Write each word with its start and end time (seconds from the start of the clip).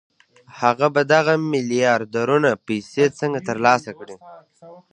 هغه 0.59 0.87
به 0.95 1.01
دغه 1.13 1.33
ميلياردونه 1.51 2.51
پيسې 2.67 3.05
څنګه 3.19 3.39
ترلاسه 3.49 3.91
کړي؟ 3.99 4.15